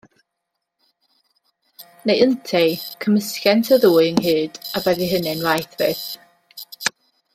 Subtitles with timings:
[2.09, 2.73] Neu ynteu,
[3.05, 6.07] cymysgent y ddwy ynghyd, a byddai hynny'n waeth fyth.